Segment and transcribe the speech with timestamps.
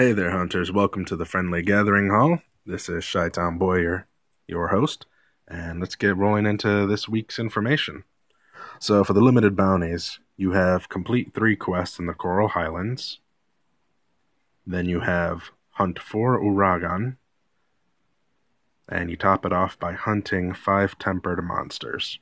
[0.00, 0.70] Hey there, hunters.
[0.70, 2.38] Welcome to the Friendly Gathering Hall.
[2.64, 4.06] This is Shytown Boyer,
[4.46, 5.06] your host,
[5.48, 8.04] and let's get rolling into this week's information.
[8.78, 13.18] So, for the limited bounties, you have complete three quests in the Coral Highlands.
[14.64, 17.16] Then you have hunt four Uragan,
[18.88, 22.20] and you top it off by hunting five tempered monsters.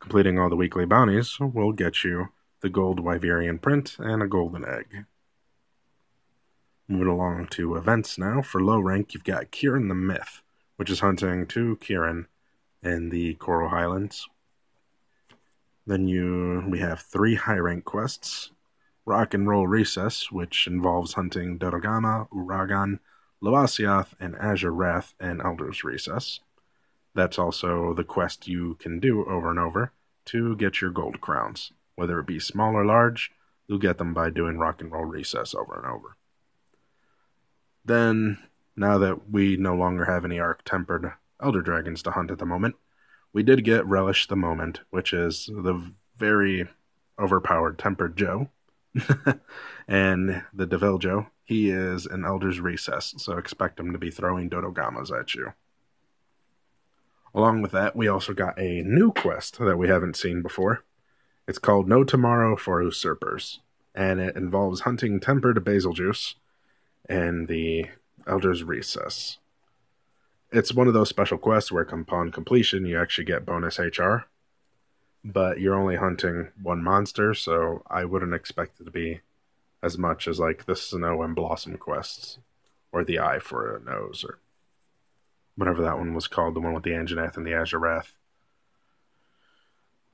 [0.00, 4.64] Completing all the weekly bounties will get you the gold Wyverian print and a golden
[4.64, 5.04] egg.
[6.86, 8.42] Moving along to events now.
[8.42, 10.42] For low rank, you've got Kirin the Myth,
[10.76, 12.26] which is hunting two Kirin
[12.82, 14.28] in the Coral Highlands.
[15.86, 18.50] Then you we have three high rank quests.
[19.06, 23.00] Rock and Roll Recess, which involves hunting Dodogama, Uragan,
[23.42, 26.40] Lavasioth, and Azure Rath and Elder's Recess.
[27.14, 29.92] That's also the quest you can do over and over
[30.26, 31.72] to get your gold crowns.
[31.96, 33.30] Whether it be small or large,
[33.68, 36.16] you'll get them by doing Rock and Roll Recess over and over.
[37.84, 38.38] Then,
[38.76, 42.46] now that we no longer have any arch tempered elder dragons to hunt at the
[42.46, 42.76] moment,
[43.32, 46.68] we did get Relish the Moment, which is the very
[47.18, 48.48] overpowered tempered Joe.
[49.88, 55.10] and the Deviljho, he is an Elder's Recess, so expect him to be throwing Dodogamas
[55.10, 55.52] at you.
[57.34, 60.84] Along with that, we also got a new quest that we haven't seen before.
[61.48, 63.58] It's called No Tomorrow for Usurpers,
[63.94, 66.36] and it involves hunting tempered Bazelgeuse
[67.08, 67.86] and the
[68.26, 69.38] Elder's Recess.
[70.52, 74.26] It's one of those special quests where, upon completion, you actually get bonus HR,
[75.24, 79.20] but you're only hunting one monster, so I wouldn't expect it to be
[79.82, 82.38] as much as like the Snow and Blossom quests,
[82.92, 84.38] or the Eye for a Nose, or
[85.56, 88.12] whatever that one was called, the one with the Anjanath and the Azure Rath.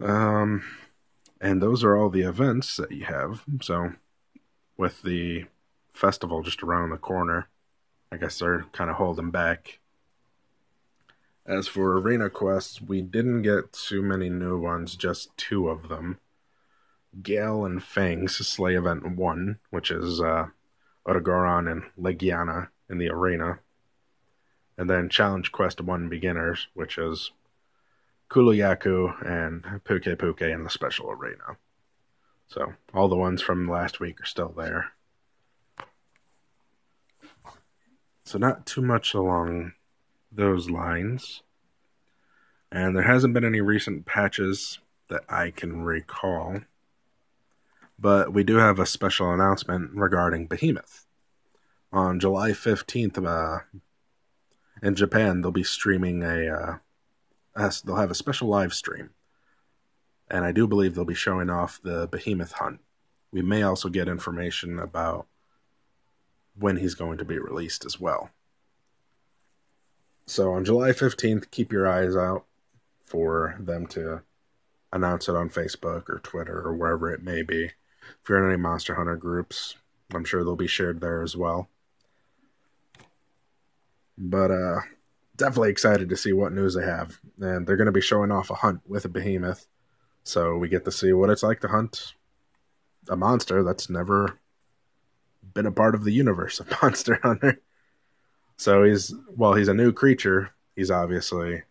[0.00, 0.62] Um,
[1.40, 3.44] and those are all the events that you have.
[3.60, 3.92] So,
[4.76, 5.46] with the
[5.92, 7.48] festival just around the corner.
[8.10, 9.80] I guess they're kind of holding back.
[11.46, 16.18] As for arena quests, we didn't get too many new ones, just two of them.
[17.22, 20.48] Gale and Fang's Slay Event 1, which is uh,
[21.06, 23.60] Odogaron and Legiana in the arena.
[24.76, 27.32] And then Challenge Quest 1 Beginners, which is
[28.28, 31.56] Kulu-Ya-Ku and Pukei-Pukei in the special arena.
[32.46, 34.92] So all the ones from last week are still there.
[38.28, 39.72] So not too much along
[40.30, 41.42] those lines.
[42.70, 46.60] And there hasn't been any recent patches that I can recall.
[47.98, 51.06] But we do have a special announcement regarding Behemoth.
[51.90, 53.60] On July 15th, uh,
[54.82, 56.80] in Japan, they'll be streaming a,
[57.56, 59.08] uh, they'll have a special live stream.
[60.30, 62.80] And I do believe they'll be showing off the Behemoth hunt.
[63.32, 65.28] We may also get information about
[66.58, 68.30] when he's going to be released as well.
[70.26, 72.44] So on July 15th, keep your eyes out
[73.02, 74.22] for them to
[74.92, 77.64] announce it on Facebook or Twitter or wherever it may be.
[77.64, 79.76] If you're in any Monster Hunter groups,
[80.12, 81.68] I'm sure they'll be shared there as well.
[84.16, 84.80] But uh
[85.38, 87.20] definitely excited to see what news they have.
[87.40, 89.66] And they're going to be showing off a hunt with a behemoth.
[90.24, 92.14] So we get to see what it's like to hunt
[93.08, 94.38] a monster that's never
[95.54, 97.60] been a part of the universe of Monster Hunter.
[98.56, 100.50] So he's well, he's a new creature.
[100.74, 101.62] He's obviously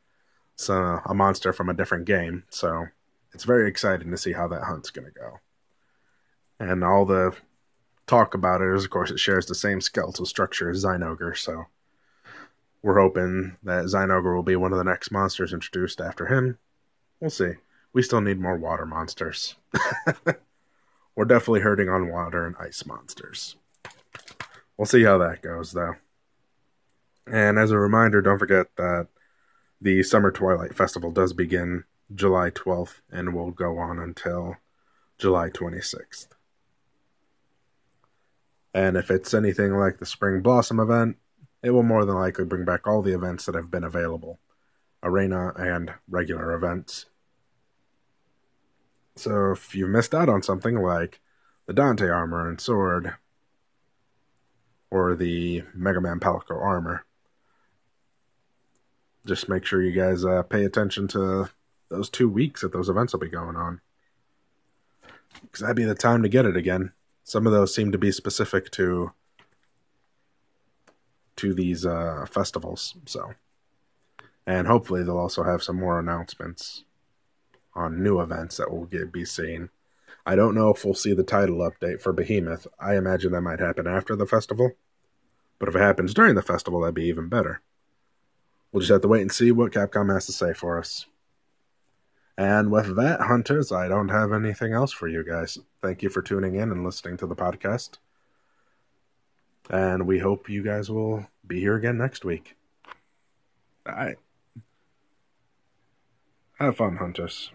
[0.56, 2.44] some, a monster from a different game.
[2.50, 2.88] So
[3.34, 5.40] it's very exciting to see how that hunt's going to go.
[6.60, 7.36] And all the
[8.08, 11.38] talk about it is, of course, it shares the same skeletal structure as Zinogre.
[11.38, 11.66] So
[12.82, 16.58] we're hoping that Zinogre will be one of the next monsters introduced after him.
[17.20, 17.54] We'll see.
[17.94, 19.56] We still need more water monsters.
[21.18, 23.56] we're definitely hurting on water and ice monsters.
[24.78, 25.96] We'll see how that goes, though.
[27.26, 29.08] And as a reminder, don't forget that
[29.82, 34.58] the Summer Twilight Festival does begin July 12th and will go on until
[35.18, 36.28] July 26th.
[38.76, 41.18] And if it's anything like the Spring Blossom event,
[41.64, 44.40] it will more than likely bring back all the events that have been available
[45.02, 47.08] arena and regular events.
[49.18, 51.20] So if you missed out on something like
[51.66, 53.16] the Dante armor and sword,
[54.92, 57.04] or the Mega Man Palico armor,
[59.26, 61.50] just make sure you guys uh, pay attention to
[61.90, 63.82] those two weeks that those events will be going on.
[65.42, 66.94] Because that'd be the time to get it again.
[67.24, 69.12] Some of those seem to be specific to
[71.38, 72.96] to these uh, festivals.
[73.06, 73.34] So,
[74.46, 76.84] and hopefully they'll also have some more announcements
[77.78, 79.70] on new events that will get be seen.
[80.26, 82.68] I don't know if we'll see the title update for Behemoth.
[82.80, 84.72] I imagine that might happen after the festival,
[85.60, 87.62] But if it happens during the festival, that'd be even better.
[88.72, 91.06] We'll just have to wait and see what Capcom has to say for us.
[92.38, 95.58] And with that, hunters, I don't have anything else for you guys.
[95.82, 97.98] Thank you for tuning in and listening to the podcast.
[99.70, 102.56] And we hope you guys will be here again next week.
[103.88, 104.18] All right.
[106.60, 107.52] Have fun, hunters.